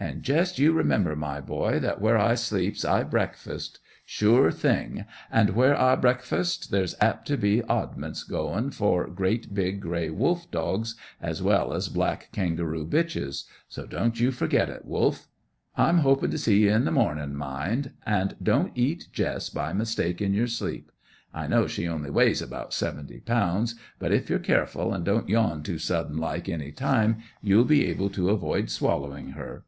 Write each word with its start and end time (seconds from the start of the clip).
An' 0.00 0.22
jest 0.22 0.60
you 0.60 0.72
remember, 0.72 1.16
my 1.16 1.40
boy, 1.40 1.80
that 1.80 2.00
where 2.00 2.16
I 2.16 2.36
sleeps 2.36 2.84
I 2.84 3.02
breakfast 3.02 3.80
sure 4.06 4.52
thing 4.52 5.04
an' 5.28 5.56
where 5.56 5.76
I 5.76 5.96
breakfasts 5.96 6.68
there's 6.68 6.94
apt 7.00 7.26
to 7.26 7.36
be 7.36 7.62
oddments 7.64 8.22
goin' 8.22 8.70
for 8.70 9.08
great 9.08 9.52
big 9.52 9.80
grey 9.80 10.08
wolf 10.08 10.48
dogs 10.52 10.94
as 11.20 11.42
well 11.42 11.72
as 11.72 11.88
black 11.88 12.28
kangaroo 12.30 12.86
bitches; 12.86 13.46
so 13.66 13.86
don't 13.86 14.20
you 14.20 14.30
forget 14.30 14.68
it, 14.70 14.84
Wolf. 14.84 15.26
I'm 15.76 15.98
hopin' 15.98 16.30
to 16.30 16.38
see 16.38 16.60
you 16.60 16.70
in 16.70 16.84
the 16.84 16.92
mornin', 16.92 17.34
mind; 17.34 17.90
and 18.06 18.36
don't 18.40 18.70
eat 18.76 19.08
Jess 19.12 19.50
by 19.50 19.72
mistake 19.72 20.20
in 20.22 20.32
your 20.32 20.46
sleep. 20.46 20.92
I 21.34 21.48
know 21.48 21.66
she 21.66 21.88
only 21.88 22.10
weighs 22.10 22.40
about 22.40 22.72
seventy 22.72 23.18
pounds, 23.18 23.74
but 23.98 24.12
if 24.12 24.30
you're 24.30 24.38
careful, 24.38 24.94
an' 24.94 25.02
don't 25.02 25.28
yawn 25.28 25.64
too 25.64 25.78
sudden 25.78 26.18
like 26.18 26.48
any 26.48 26.70
time, 26.70 27.16
you'll 27.42 27.64
be 27.64 27.86
able 27.86 28.10
to 28.10 28.30
avoid 28.30 28.70
swallowing 28.70 29.30
her. 29.30 29.64